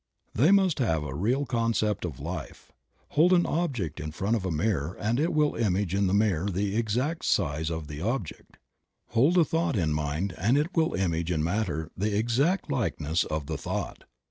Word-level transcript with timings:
They 0.33 0.49
must 0.49 0.79
have 0.79 1.03
a 1.03 1.13
real 1.13 1.45
concept 1.45 2.05
of 2.05 2.19
life. 2.19 2.71
Hold 3.09 3.33
an 3.33 3.45
object 3.45 3.99
in 3.99 4.09
front 4.09 4.35
of 4.35 4.43
a 4.47 4.51
mirror 4.51 4.97
and 4.99 5.19
it 5.19 5.31
will 5.31 5.53
image 5.53 5.93
in 5.93 6.07
the 6.07 6.13
mirror 6.15 6.49
the 6.49 6.75
exact 6.75 7.23
size 7.23 7.69
of 7.69 7.85
the 7.87 8.01
object. 8.01 8.57
Hold 9.09 9.37
a 9.37 9.45
thought 9.45 9.75
in 9.75 9.93
mind 9.93 10.33
and 10.39 10.57
it 10.57 10.75
will 10.75 10.95
image 10.95 11.29
in 11.31 11.43
matter 11.43 11.91
the 11.95 12.17
exact 12.17 12.71
likeness 12.71 13.25
of 13.25 13.45
the 13.45 13.59
thought. 13.59 14.05